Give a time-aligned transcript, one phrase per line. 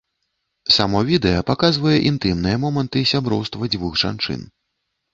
[0.77, 4.41] Само відэа паказвае інтымныя моманты сяброўства дзвюх жанчын.